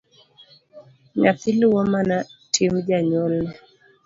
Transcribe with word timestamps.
Nyathi 1.19 1.49
luwo 1.59 1.81
mana 1.93 2.15
tim 2.53 2.73
janyuolne. 2.87 3.53